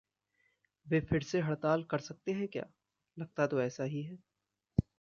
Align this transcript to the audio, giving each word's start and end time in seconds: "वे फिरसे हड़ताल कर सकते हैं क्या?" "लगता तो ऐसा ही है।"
"वे 0.87 0.99
फिरसे 1.01 1.39
हड़ताल 1.39 1.83
कर 1.83 1.99
सकते 1.99 2.31
हैं 2.31 2.47
क्या?" 2.47 2.65
"लगता 3.17 3.47
तो 3.47 3.61
ऐसा 3.61 3.83
ही 3.83 4.03
है।" 4.03 4.17